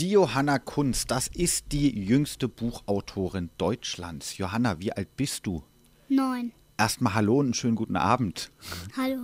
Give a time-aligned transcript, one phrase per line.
[0.00, 4.38] Die Johanna Kunz, das ist die jüngste Buchautorin Deutschlands.
[4.38, 5.62] Johanna, wie alt bist du?
[6.08, 6.52] Neun.
[6.78, 8.50] Erstmal hallo und einen schönen guten Abend.
[8.96, 9.18] Hallo.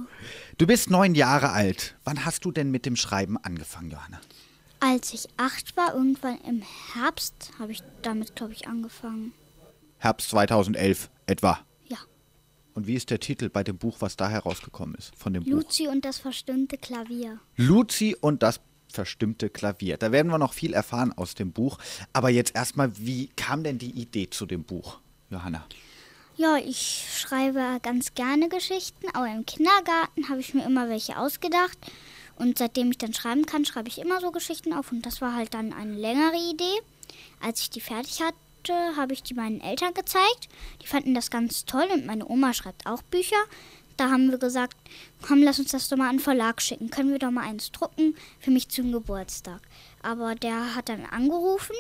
[0.58, 1.96] Du bist neun Jahre alt.
[2.04, 4.20] Wann hast du denn mit dem Schreiben angefangen, Johanna?
[4.80, 6.62] Als ich acht war, irgendwann im
[6.92, 9.32] Herbst, habe ich damit, glaube ich, angefangen.
[9.96, 11.58] Herbst 2011 etwa.
[11.86, 11.96] Ja.
[12.74, 15.52] Und wie ist der Titel bei dem Buch, was da herausgekommen ist von dem Buch?
[15.52, 17.40] Luzi und das verstimmte Klavier.
[17.56, 18.60] Luzi und das
[18.96, 19.98] verstimmte Klavier.
[19.98, 21.78] Da werden wir noch viel erfahren aus dem Buch.
[22.12, 24.98] Aber jetzt erstmal, wie kam denn die Idee zu dem Buch,
[25.30, 25.64] Johanna?
[26.38, 31.78] Ja, ich schreibe ganz gerne Geschichten, aber im Kindergarten habe ich mir immer welche ausgedacht.
[32.36, 34.92] Und seitdem ich dann schreiben kann, schreibe ich immer so Geschichten auf.
[34.92, 36.78] Und das war halt dann eine längere Idee.
[37.40, 40.48] Als ich die fertig hatte, habe ich die meinen Eltern gezeigt.
[40.82, 43.42] Die fanden das ganz toll und meine Oma schreibt auch Bücher.
[43.96, 44.76] Da haben wir gesagt,
[45.22, 46.90] komm, lass uns das doch mal an den Verlag schicken.
[46.90, 49.60] Können wir doch mal eins drucken für mich zum Geburtstag.
[50.02, 51.74] Aber der hat dann angerufen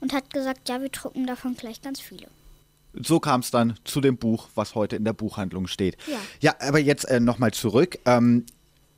[0.00, 2.28] und hat gesagt, ja, wir drucken davon gleich ganz viele.
[2.94, 5.96] So kam es dann zu dem Buch, was heute in der Buchhandlung steht.
[6.06, 6.18] Ja.
[6.40, 7.98] Ja, aber jetzt äh, nochmal zurück.
[8.06, 8.46] Ähm,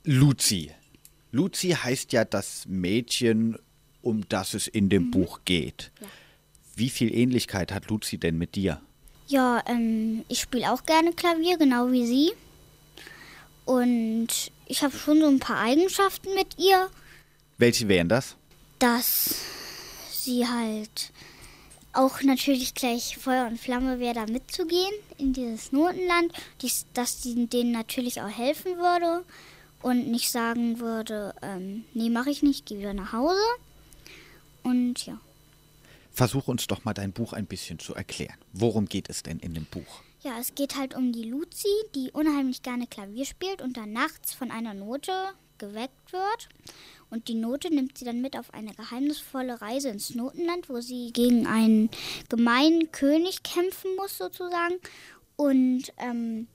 [0.05, 0.70] Luzi.
[1.33, 3.58] Luzi heißt ja das Mädchen,
[4.02, 5.91] um das es in dem Buch geht.
[6.00, 6.06] Ja.
[6.77, 8.80] Wie viel Ähnlichkeit hat Luzi denn mit dir?
[9.27, 12.33] Ja, ähm, ich spiele auch gerne Klavier, genau wie sie.
[13.71, 16.91] Und ich habe schon so ein paar Eigenschaften mit ihr,
[17.57, 18.35] Welche wären das?
[18.81, 19.37] dass
[20.11, 21.13] sie halt
[21.93, 26.33] auch natürlich gleich Feuer und Flamme wäre, da mitzugehen in dieses Notenland,
[26.63, 29.25] dies, dass sie denen natürlich auch helfen würde
[29.83, 33.39] und nicht sagen würde, ähm, nee, mache ich nicht, gehe wieder nach Hause.
[34.65, 35.21] Und ja.
[36.11, 38.35] Versuch uns doch mal dein Buch ein bisschen zu erklären.
[38.53, 40.03] Worum geht es denn in dem Buch?
[40.23, 44.35] Ja, es geht halt um die Luzi, die unheimlich gerne Klavier spielt und dann nachts
[44.35, 45.13] von einer Note
[45.57, 46.49] geweckt wird.
[47.09, 51.11] Und die Note nimmt sie dann mit auf eine geheimnisvolle Reise ins Notenland, wo sie
[51.15, 51.89] gegen einen
[52.29, 54.75] gemeinen König kämpfen muss, sozusagen.
[55.37, 56.48] Und ähm,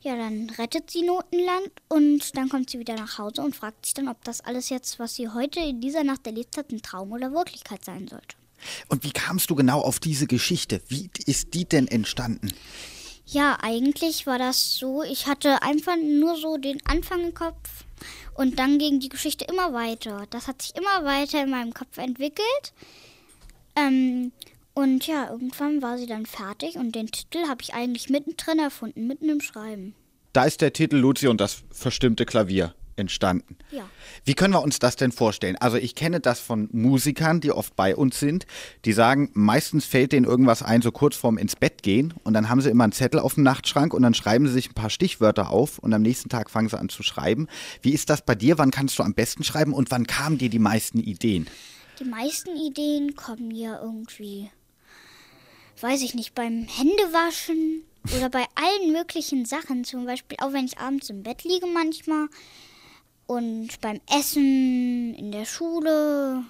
[0.00, 3.92] ja, dann rettet sie Notenland und dann kommt sie wieder nach Hause und fragt sich
[3.92, 7.12] dann, ob das alles jetzt, was sie heute in dieser Nacht erlebt hat, ein Traum
[7.12, 8.37] oder Wirklichkeit sein sollte.
[8.88, 10.80] Und wie kamst du genau auf diese Geschichte?
[10.88, 12.52] Wie ist die denn entstanden?
[13.26, 17.84] Ja, eigentlich war das so, ich hatte einfach nur so den Anfang im Kopf
[18.34, 20.26] und dann ging die Geschichte immer weiter.
[20.30, 22.72] Das hat sich immer weiter in meinem Kopf entwickelt.
[23.76, 24.32] Ähm,
[24.72, 29.06] und ja, irgendwann war sie dann fertig und den Titel habe ich eigentlich mittendrin erfunden,
[29.06, 29.94] mitten im Schreiben.
[30.32, 33.56] Da ist der Titel Luzi und das verstimmte Klavier entstanden.
[33.70, 33.88] Ja.
[34.24, 35.56] Wie können wir uns das denn vorstellen?
[35.56, 38.46] Also ich kenne das von Musikern, die oft bei uns sind,
[38.84, 42.48] die sagen, meistens fällt denen irgendwas ein, so kurz vorm ins Bett gehen und dann
[42.48, 44.90] haben sie immer einen Zettel auf dem Nachtschrank und dann schreiben sie sich ein paar
[44.90, 47.48] Stichwörter auf und am nächsten Tag fangen sie an zu schreiben.
[47.82, 48.58] Wie ist das bei dir?
[48.58, 51.46] Wann kannst du am besten schreiben und wann kamen dir die meisten Ideen?
[52.00, 54.50] Die meisten Ideen kommen mir irgendwie,
[55.80, 57.82] weiß ich nicht, beim Händewaschen
[58.16, 59.84] oder bei allen möglichen Sachen.
[59.84, 62.28] Zum Beispiel auch wenn ich abends im Bett liege manchmal.
[63.28, 66.44] Und beim Essen, in der Schule,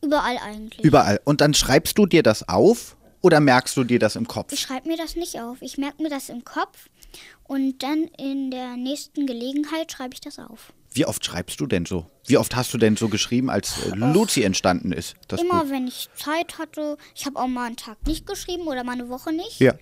[0.00, 0.84] überall eigentlich.
[0.84, 1.20] Überall.
[1.24, 4.52] Und dann schreibst du dir das auf oder merkst du dir das im Kopf?
[4.52, 5.60] ich schreibe mir das nicht auf.
[5.60, 6.88] Ich merke mir das im Kopf
[7.48, 10.72] und dann in der nächsten Gelegenheit schreibe ich das auf.
[10.92, 12.06] Wie oft schreibst du denn so?
[12.26, 15.16] Wie oft hast du denn so geschrieben, als äh, Luzi entstanden ist?
[15.36, 15.70] Immer Buch?
[15.70, 16.96] wenn ich Zeit hatte.
[17.16, 19.58] Ich habe auch mal einen Tag nicht geschrieben oder mal eine Woche nicht.
[19.58, 19.74] Ja.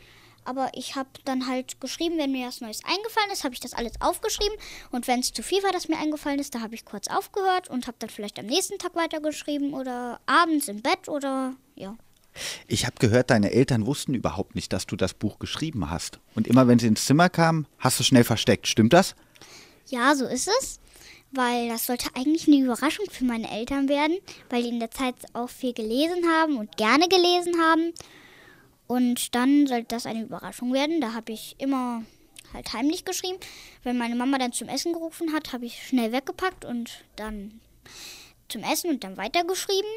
[0.46, 3.74] Aber ich habe dann halt geschrieben, wenn mir was Neues eingefallen ist, habe ich das
[3.74, 4.56] alles aufgeschrieben.
[4.90, 7.68] Und wenn es zu viel war, das mir eingefallen ist, da habe ich kurz aufgehört
[7.68, 11.96] und habe dann vielleicht am nächsten Tag weitergeschrieben oder abends im Bett oder ja.
[12.66, 16.20] Ich habe gehört, deine Eltern wussten überhaupt nicht, dass du das Buch geschrieben hast.
[16.34, 18.66] Und immer wenn sie ins Zimmer kamen, hast du es schnell versteckt.
[18.66, 19.14] Stimmt das?
[19.86, 20.80] Ja, so ist es.
[21.32, 24.18] Weil das sollte eigentlich eine Überraschung für meine Eltern werden,
[24.48, 27.92] weil die in der Zeit auch viel gelesen haben und gerne gelesen haben.
[28.86, 31.00] Und dann sollte das eine Überraschung werden.
[31.00, 32.02] Da habe ich immer
[32.52, 33.38] halt heimlich geschrieben.
[33.82, 37.60] Wenn meine Mama dann zum Essen gerufen hat, habe ich schnell weggepackt und dann
[38.48, 39.90] zum Essen und dann weitergeschrieben.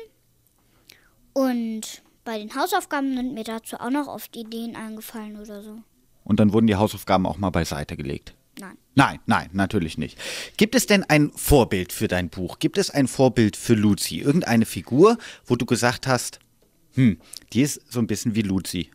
[1.34, 5.78] Und bei den Hausaufgaben sind mir dazu auch noch oft Ideen eingefallen oder so.
[6.24, 8.36] Und dann wurden die Hausaufgaben auch mal beiseite gelegt.
[8.60, 8.78] Nein.
[8.94, 10.18] Nein, nein, natürlich nicht.
[10.58, 12.60] Gibt es denn ein Vorbild für dein Buch?
[12.60, 14.18] Gibt es ein Vorbild für Luzi?
[14.18, 16.40] Irgendeine Figur, wo du gesagt hast,
[16.94, 17.18] hm,
[17.54, 18.92] die ist so ein bisschen wie Luzi?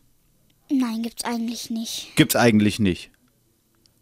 [0.69, 2.15] Nein, gibt's eigentlich nicht.
[2.15, 3.11] Gibt's eigentlich nicht.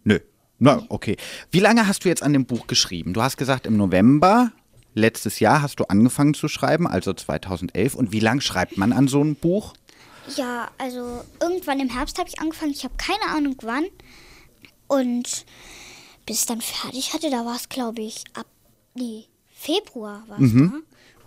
[0.04, 0.20] Nö.
[0.60, 1.18] Na, okay.
[1.52, 3.14] Wie lange hast du jetzt an dem Buch geschrieben?
[3.14, 4.52] Du hast gesagt, im November
[4.94, 7.96] letztes Jahr hast du angefangen zu schreiben, also 2011.
[7.96, 9.74] Und wie lang schreibt man an so einem Buch?
[10.36, 12.72] Ja, also irgendwann im Herbst habe ich angefangen.
[12.72, 13.86] Ich habe keine Ahnung wann.
[14.88, 15.46] Und
[16.26, 18.48] bis ich dann fertig hatte, da war es, glaube ich, ab
[18.94, 20.72] nee, Februar war es da.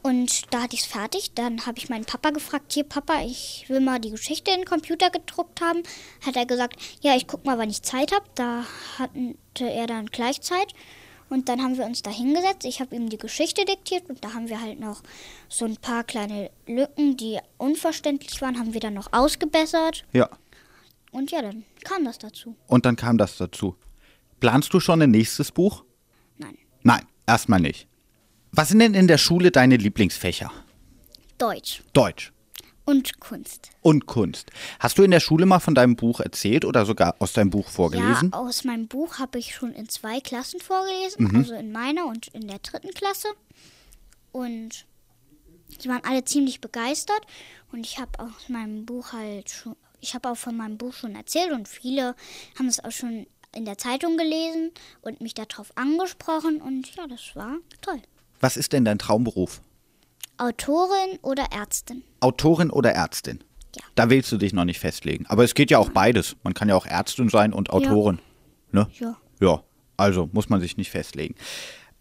[0.06, 1.32] Und da hatte ich es fertig.
[1.34, 4.64] Dann habe ich meinen Papa gefragt, hier Papa, ich will mal die Geschichte in den
[4.64, 5.82] Computer gedruckt haben.
[6.24, 8.24] Hat er gesagt, ja, ich guck mal, wann ich Zeit habe.
[8.36, 8.62] Da
[8.98, 10.74] hatte er dann gleich Zeit.
[11.28, 12.64] Und dann haben wir uns da hingesetzt.
[12.64, 15.02] Ich habe ihm die Geschichte diktiert und da haben wir halt noch
[15.48, 20.04] so ein paar kleine Lücken, die unverständlich waren, haben wir dann noch ausgebessert.
[20.12, 20.30] Ja.
[21.10, 22.54] Und ja, dann kam das dazu.
[22.68, 23.74] Und dann kam das dazu.
[24.38, 25.82] Planst du schon ein nächstes Buch?
[26.38, 27.88] Nein, Nein, erstmal nicht.
[28.52, 30.50] Was sind denn in der Schule deine Lieblingsfächer?
[31.38, 32.32] Deutsch Deutsch
[32.86, 33.70] und Kunst.
[33.82, 34.50] und Kunst.
[34.78, 37.68] Hast du in der Schule mal von deinem Buch erzählt oder sogar aus deinem Buch
[37.68, 38.30] vorgelesen?
[38.32, 42.28] Ja, aus meinem Buch habe ich schon in zwei Klassen vorgelesen, also in meiner und
[42.28, 43.28] in der dritten Klasse.
[44.32, 44.86] Und
[45.82, 47.20] die waren alle ziemlich begeistert
[47.72, 51.16] und ich habe aus meinem Buch halt schon, ich habe auch von meinem Buch schon
[51.16, 52.14] erzählt und viele
[52.56, 54.70] haben es auch schon in der Zeitung gelesen
[55.00, 58.00] und mich darauf angesprochen und ja, das war toll.
[58.40, 59.60] Was ist denn dein Traumberuf?
[60.38, 62.02] Autorin oder Ärztin?
[62.20, 63.42] Autorin oder Ärztin?
[63.74, 63.82] Ja.
[63.94, 65.26] Da willst du dich noch nicht festlegen.
[65.26, 66.36] Aber es geht ja auch beides.
[66.42, 68.20] Man kann ja auch Ärztin sein und Autorin.
[68.72, 68.88] Ne?
[68.98, 69.16] Ja.
[69.40, 69.62] Ja,
[69.96, 71.34] also muss man sich nicht festlegen.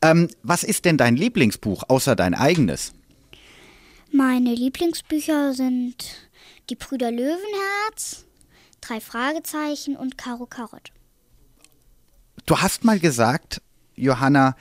[0.01, 2.93] Ähm, was ist denn dein Lieblingsbuch außer dein eigenes?
[4.11, 6.29] Meine Lieblingsbücher sind
[6.69, 8.25] Die Brüder Löwenherz,
[8.81, 10.91] Drei Fragezeichen und Karo Karott.
[12.45, 13.61] Du hast mal gesagt,
[13.95, 14.55] Johanna,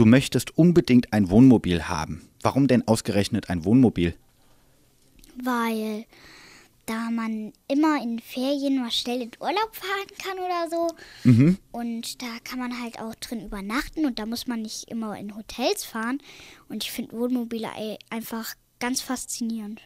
[0.00, 2.28] du möchtest unbedingt ein Wohnmobil haben.
[2.42, 4.14] Warum denn ausgerechnet ein Wohnmobil?
[5.42, 6.04] weil
[6.86, 11.60] da man immer in Ferien mal schnell in Urlaub fahren kann oder so.
[11.72, 15.36] Und da kann man halt auch drin übernachten und da muss man nicht immer in
[15.36, 16.18] Hotels fahren.
[16.68, 19.80] Und ich finde Wohnmobile ei- einfach ganz faszinierend.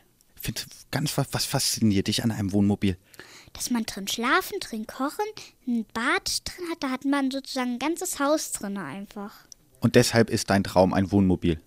[0.44, 0.52] Du
[0.90, 2.96] ganz was, was fasziniert dich an einem Wohnmobil?
[3.52, 5.24] Dass man drin schlafen, drin kochen,
[5.68, 9.32] ein Bad drin hat, da hat man sozusagen ein ganzes Haus drin einfach.
[9.84, 11.60] Und deshalb ist dein Traum ein Wohnmobil.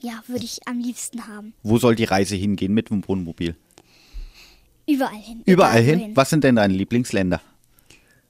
[0.00, 1.52] Ja, würde ich am liebsten haben.
[1.62, 3.56] Wo soll die Reise hingehen mit dem Wohnmobil?
[4.88, 5.42] Überall hin.
[5.44, 6.16] Überall Egal hin?
[6.16, 7.42] Was sind denn deine Lieblingsländer?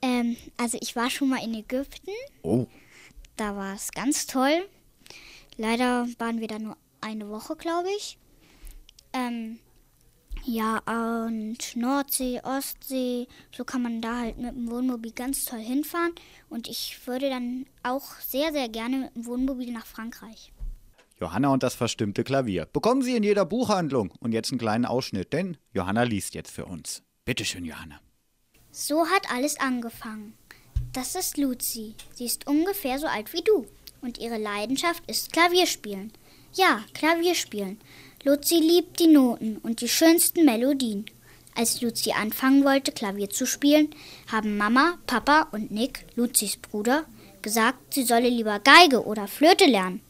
[0.02, 2.10] Ähm, also ich war schon mal in Ägypten.
[2.42, 2.66] Oh,
[3.36, 4.66] Da war es ganz toll.
[5.56, 8.18] Leider waren wir da nur eine Woche, glaube ich.
[9.12, 9.60] Ähm,
[10.44, 16.12] ja, und Nordsee, Ostsee, so kann man da halt mit dem Wohnmobil ganz toll hinfahren.
[16.48, 20.52] Und ich würde dann auch sehr, sehr gerne mit dem Wohnmobil nach Frankreich.
[21.20, 22.66] Johanna und das verstimmte Klavier.
[22.66, 24.12] Bekommen Sie in jeder Buchhandlung.
[24.20, 27.02] Und jetzt einen kleinen Ausschnitt, denn Johanna liest jetzt für uns.
[27.24, 28.00] Bitte schön, Johanna.
[28.70, 30.34] So hat alles angefangen.
[30.92, 31.94] Das ist Luzi.
[32.14, 33.66] Sie ist ungefähr so alt wie du.
[34.00, 36.12] Und ihre Leidenschaft ist Klavierspielen.
[36.54, 37.78] Ja, Klavierspielen.
[38.28, 41.06] Luzi liebt die Noten und die schönsten Melodien.
[41.54, 43.88] Als Luzi anfangen wollte, Klavier zu spielen,
[44.30, 47.06] haben Mama, Papa und Nick, Luzis Bruder,
[47.40, 50.02] gesagt, sie solle lieber Geige oder Flöte lernen.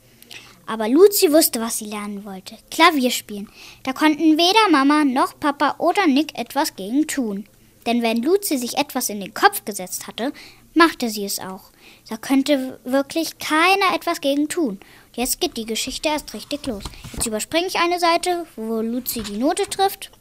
[0.66, 2.56] Aber Luzi wusste, was sie lernen wollte.
[2.72, 3.48] Klavier spielen.
[3.84, 7.46] Da konnten weder Mama noch Papa oder Nick etwas gegen tun.
[7.86, 10.32] Denn wenn Luzi sich etwas in den Kopf gesetzt hatte,
[10.74, 11.70] machte sie es auch.
[12.08, 14.80] Da könnte wirklich keiner etwas gegen tun.
[15.18, 16.84] Jetzt geht die Geschichte erst richtig los.
[17.12, 20.12] Jetzt überspringe ich eine Seite, wo Luzi die Note trifft.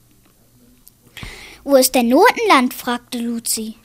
[1.63, 2.73] Wo ist denn Notenland?
[2.73, 3.75] fragte Luzi.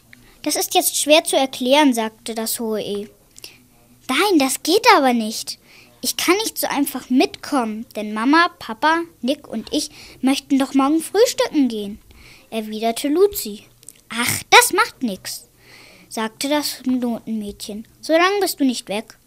[0.43, 3.11] Das ist jetzt schwer zu erklären, sagte das hohe E.
[4.09, 5.59] Nein, das geht aber nicht.
[6.01, 9.91] Ich kann nicht so einfach mitkommen, denn Mama, Papa, Nick und ich
[10.23, 12.01] möchten doch morgen frühstücken gehen,
[12.49, 13.65] erwiderte Luzi.
[14.09, 15.47] Ach, das macht nix,
[16.09, 17.87] sagte das Notenmädchen.
[18.01, 19.19] Solange bist du nicht weg.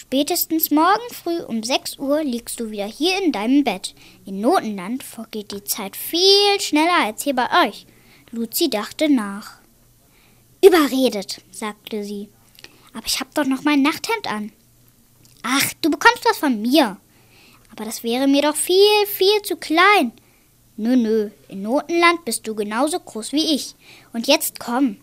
[0.00, 3.96] Spätestens morgen früh um 6 Uhr liegst du wieder hier in deinem Bett.
[4.24, 7.84] In Notenland vergeht die Zeit viel schneller als hier bei euch.
[8.30, 9.58] Luzi dachte nach.
[10.64, 12.28] Überredet, sagte sie.
[12.94, 14.52] Aber ich hab doch noch mein Nachthemd an.
[15.42, 16.96] Ach, du bekommst was von mir.
[17.72, 20.12] Aber das wäre mir doch viel, viel zu klein.
[20.76, 23.74] Nö, nö, in Notenland bist du genauso groß wie ich.
[24.12, 24.98] Und jetzt komm.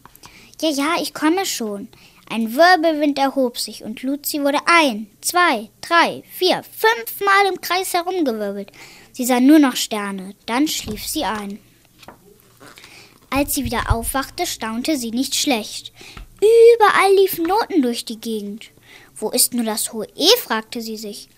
[0.61, 1.89] Ja, ja, ich komme schon.
[2.29, 8.71] Ein Wirbelwind erhob sich und Luzi wurde ein, zwei, drei, vier, fünfmal im Kreis herumgewirbelt.
[9.11, 11.59] Sie sah nur noch Sterne, dann schlief sie ein.
[13.29, 15.93] Als sie wieder aufwachte, staunte sie nicht schlecht.
[16.39, 18.71] Überall liefen Noten durch die Gegend.
[19.15, 20.27] Wo ist nur das hohe E?
[20.43, 21.29] fragte sie sich.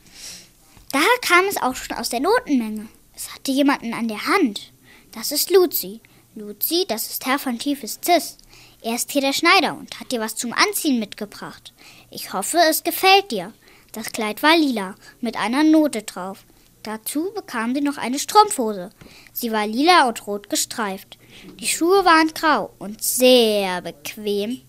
[0.92, 2.88] Da kam es auch schon aus der Notenmenge.
[3.16, 4.72] Es hatte jemanden an der Hand.
[5.12, 6.02] Das ist Luzi.
[6.36, 8.38] Luzi, das ist Herr von Tiefes Cis.
[8.82, 11.74] Er ist hier der Schneider und hat dir was zum Anziehen mitgebracht.
[12.12, 13.54] Ich hoffe, es gefällt dir.
[13.92, 16.46] Das Kleid war lila, mit einer Note drauf.
[16.84, 18.92] Dazu bekam sie noch eine Strumpfhose.
[19.34, 21.18] Sie war lila und rot gestreift.
[21.60, 24.62] Die Schuhe waren grau und sehr bequem.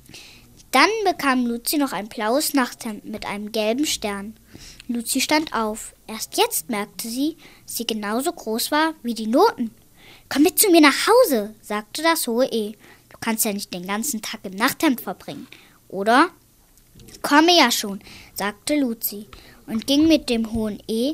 [0.70, 4.36] Dann bekam Luzi noch ein blaues Nachthemd mit einem gelben Stern.
[4.86, 5.94] Luzi stand auf.
[6.06, 7.36] Erst jetzt merkte sie,
[7.66, 9.70] dass sie genauso groß war wie die Noten.
[10.28, 12.74] Komm mit zu mir nach Hause, sagte das hohe E.
[13.20, 15.48] Kannst ja nicht den ganzen Tag im Nachthemd verbringen,
[15.88, 16.30] oder?
[17.22, 18.00] Komme ja schon,
[18.34, 19.26] sagte Luzi
[19.66, 21.12] und ging mit dem hohen E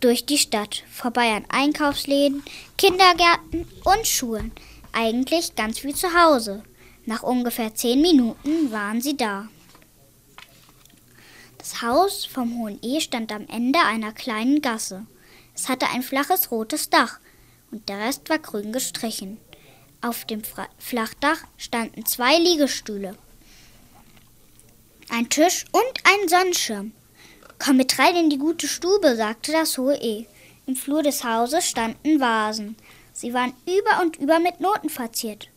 [0.00, 2.42] durch die Stadt, vorbei an Einkaufsläden,
[2.76, 4.52] Kindergärten und Schulen.
[4.92, 6.62] Eigentlich ganz wie zu Hause.
[7.04, 9.48] Nach ungefähr zehn Minuten waren sie da.
[11.56, 15.06] Das Haus vom Hohen E stand am Ende einer kleinen Gasse.
[15.54, 17.18] Es hatte ein flaches rotes Dach
[17.70, 19.38] und der Rest war grün gestrichen.
[20.00, 20.42] Auf dem
[20.78, 23.16] Flachdach standen zwei Liegestühle,
[25.10, 26.92] ein Tisch und ein Sonnenschirm.
[27.58, 30.26] Komm mit rein in die gute Stube, sagte das hohe E.
[30.66, 32.76] Im Flur des Hauses standen Vasen.
[33.12, 35.48] Sie waren über und über mit Noten verziert.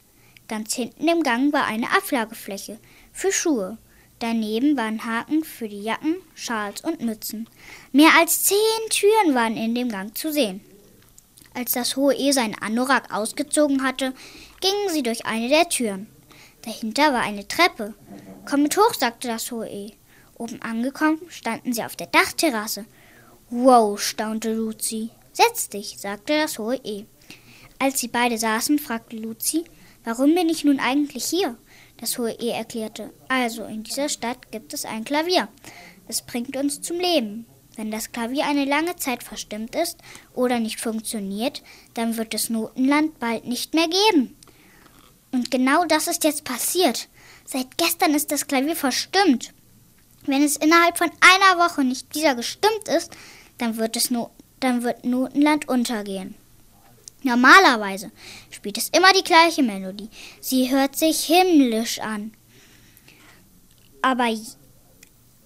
[0.47, 2.79] Ganz hinten im Gang war eine Ablagefläche
[3.13, 3.77] für Schuhe.
[4.17, 7.47] Daneben waren Haken für die Jacken, Schals und Mützen.
[7.91, 10.61] Mehr als zehn Türen waren in dem Gang zu sehen.
[11.53, 14.13] Als das hohe E seinen Anorak ausgezogen hatte,
[14.61, 16.07] gingen sie durch eine der Türen.
[16.63, 17.93] Dahinter war eine Treppe.
[18.49, 19.93] Komm mit hoch, sagte das hohe E.
[20.37, 22.85] Oben angekommen, standen sie auf der Dachterrasse.
[23.49, 25.09] Wow, staunte Luzi.
[25.33, 27.05] Setz dich, sagte das hohe E.
[27.79, 29.65] Als sie beide saßen, fragte Luzi,
[30.03, 31.57] warum bin ich nun eigentlich hier?
[31.97, 35.49] Das hohe E erklärte, also in dieser Stadt gibt es ein Klavier.
[36.07, 37.45] Es bringt uns zum Leben.
[37.75, 39.97] Wenn das Klavier eine lange Zeit verstimmt ist
[40.33, 41.63] oder nicht funktioniert,
[41.93, 44.35] dann wird es Notenland bald nicht mehr geben.
[45.31, 47.07] Und genau das ist jetzt passiert.
[47.45, 49.53] Seit gestern ist das Klavier verstimmt.
[50.25, 53.11] Wenn es innerhalb von einer Woche nicht wieder gestimmt ist,
[53.57, 56.35] dann wird, es no dann wird Notenland untergehen.
[57.23, 58.11] Normalerweise
[58.49, 60.09] spielt es immer die gleiche Melodie.
[60.39, 62.33] Sie hört sich himmlisch an.
[64.01, 64.27] Aber,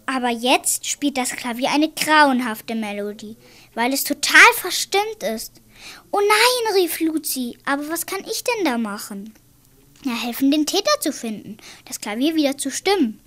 [0.06, 3.38] aber jetzt spielt das Klavier eine grauenhafte Melodie,
[3.74, 5.62] weil es total verstimmt ist.
[6.12, 9.34] Oh nein, rief Luzi, aber was kann ich denn da machen?
[10.04, 13.20] Ja, helfen, den Täter zu finden, das Klavier wieder zu stimmen.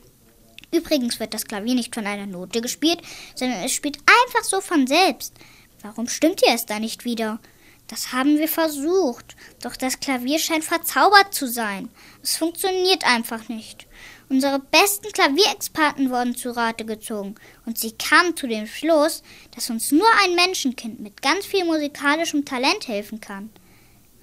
[0.72, 3.00] Übrigens wird das Klavier nicht von einer Note gespielt,
[3.34, 5.34] sondern es spielt einfach so von selbst.
[5.82, 7.40] Warum stimmt ihr es da nicht wieder?
[7.88, 11.88] Das haben wir versucht, doch das Klavier scheint verzaubert zu sein.
[12.22, 13.87] Es funktioniert einfach nicht.
[14.30, 19.22] Unsere besten Klavierexperten wurden zu Rate gezogen und sie kamen zu dem Schluss,
[19.54, 23.50] dass uns nur ein Menschenkind mit ganz viel musikalischem Talent helfen kann.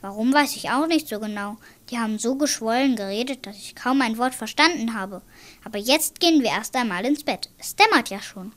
[0.01, 1.57] Warum weiß ich auch nicht so genau.
[1.89, 5.23] Die haben so geschwollen geredet, dass ich kaum ein Wort verstanden habe.
[5.63, 7.49] Aber jetzt gehen wir erst einmal ins Bett.
[7.57, 8.51] Es dämmert ja schon.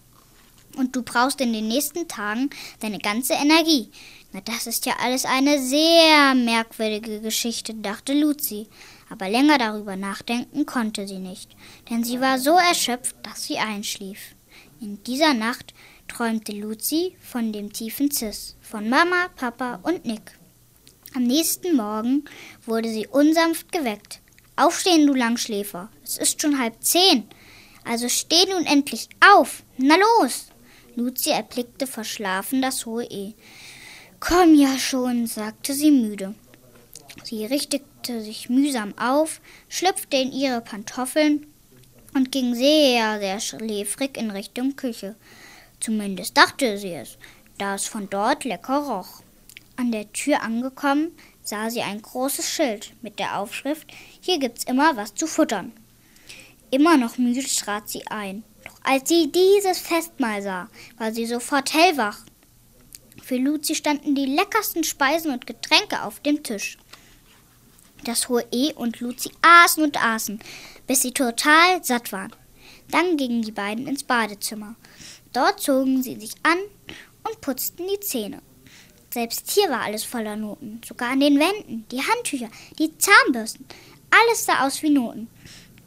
[0.77, 2.51] Und du brauchst in den nächsten Tagen
[2.81, 3.91] deine ganze Energie.
[4.33, 8.69] Na, das ist ja alles eine sehr merkwürdige Geschichte, dachte Luzi.
[9.11, 11.57] Aber länger darüber nachdenken konnte sie nicht,
[11.91, 14.35] denn sie war so erschöpft, dass sie einschlief.
[14.81, 15.75] In dieser Nacht
[16.09, 20.39] träumte Luzi von dem tiefen Cis, von Mama, Papa und Nick.
[21.15, 22.25] Am nächsten Morgen
[22.67, 24.21] wurde sie unsanft geweckt.
[24.57, 25.89] Aufstehen, du Langschläfer.
[26.05, 27.29] Es ist schon halb zehn.
[27.85, 29.63] Also steh nun endlich auf.
[29.79, 30.49] Na los.
[30.97, 33.35] Luzi erblickte verschlafen das hohe E.
[34.21, 36.35] Komm ja schon, sagte sie müde.
[37.25, 41.47] Sie richtete sich mühsam auf, schlüpfte in ihre Pantoffeln
[42.15, 45.15] und ging sehr, sehr schläfrig in Richtung Küche.
[45.81, 47.19] Zumindest dachte sie es,
[47.59, 49.23] da es von dort lecker roch.
[49.77, 51.13] An der Tür angekommen,
[51.43, 53.87] sah sie ein großes Schild mit der Aufschrift
[54.21, 55.73] Hier gibt's immer was zu futtern.
[56.71, 58.45] Immer noch müde trat sie ein.
[58.65, 62.19] Doch als sie dieses Festmahl sah, war sie sofort hellwach.
[63.23, 66.79] Für Luzi standen die leckersten Speisen und Getränke auf dem Tisch.
[68.05, 70.41] Das hohe E und Luzi aßen und aßen,
[70.87, 72.33] bis sie total satt waren.
[72.91, 74.77] Dann gingen die beiden ins Badezimmer.
[75.33, 76.59] Dort zogen sie sich an
[77.25, 78.41] und putzten die Zähne.
[79.13, 83.67] Selbst hier war alles voller Noten, sogar an den Wänden, die Handtücher, die Zahnbürsten.
[84.11, 85.29] Alles sah aus wie Noten.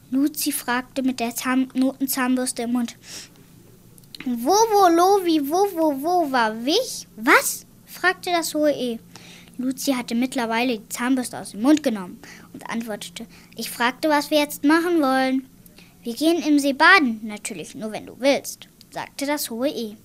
[0.10, 2.98] Luzi fragte mit der Zahn Notenzahnbürste im Mund.
[4.26, 7.08] Wo, wo, lo, wie, wo, wo, wo, war, wich?
[7.16, 7.66] Was?
[7.86, 9.00] fragte das hohe E.
[9.62, 12.20] Luzi hatte mittlerweile die Zahnbürste aus dem Mund genommen
[12.54, 13.26] und antwortete,
[13.56, 15.48] ich fragte, was wir jetzt machen wollen.
[16.04, 19.96] Wir gehen im See baden, natürlich nur wenn du willst, sagte das hohe E.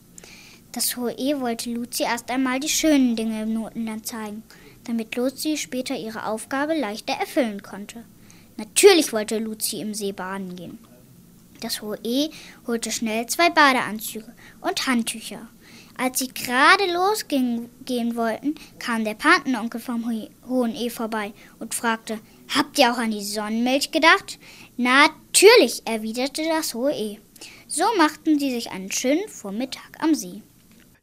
[0.73, 4.43] Das hohe E wollte Luzi erst einmal die schönen Dinge im Notenland zeigen,
[4.85, 8.05] damit Luzi später ihre Aufgabe leichter erfüllen konnte.
[8.59, 10.79] Natürlich wollte Luzi im See baden gehen.
[11.61, 12.29] Das hohe E
[12.67, 15.49] holte schnell zwei Badeanzüge und Handtücher.
[15.99, 17.71] Als sie gerade losgehen
[18.17, 20.05] wollten, kam der Patenonkel vom
[20.49, 22.19] Hohen E vorbei und fragte,
[22.55, 24.39] Habt ihr auch an die Sonnenmilch gedacht?
[24.77, 27.19] Natürlich, erwiderte das Hohe E.
[27.67, 30.43] So machten sie sich einen schönen Vormittag am See.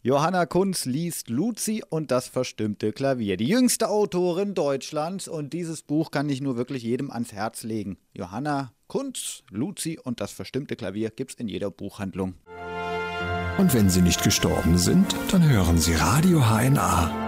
[0.02, 3.38] Johanna Kunz liest Luzi und das verstimmte Klavier.
[3.38, 7.98] Die jüngste Autorin Deutschlands und dieses Buch kann ich nur wirklich jedem ans Herz legen.
[8.14, 12.36] Johanna Kunz, Luzi und das verstimmte Klavier gibt's in jeder Buchhandlung.
[13.57, 17.23] Und wenn Sie nicht gestorben sind, dann hören Sie Radio HNA.